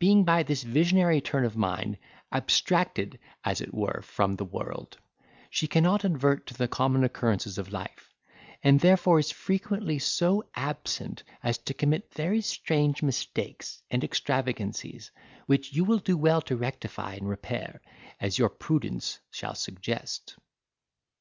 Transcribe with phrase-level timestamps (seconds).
[0.00, 1.96] Being by this visionary turn of mind
[2.32, 4.98] abstracted as it were from the world,
[5.48, 8.12] she cannot advert to the common occurrences of life;
[8.64, 15.12] and therefore is frequently so absent as to commit very strange mistakes and extravagancies,
[15.46, 17.80] which you will do well to rectify and repair,
[18.18, 20.34] as your prudence shall suggest."